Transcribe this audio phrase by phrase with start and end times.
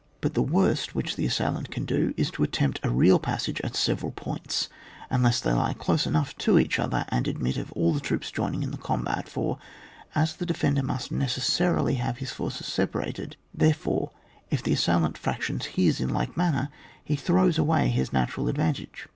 [0.21, 3.75] —But the worst which an assailant ban do, is to attempt a real passage at
[3.75, 4.67] several points,
[5.11, 8.71] unless they lie close to each other and admit of all the troops joining in
[8.71, 9.59] the combat; for
[10.15, 14.09] as the defender must necessarily have his forces separated, therefore,
[14.49, 16.69] if the as sailant fractions his in like manner,
[17.03, 19.07] he throws away his natural advantage.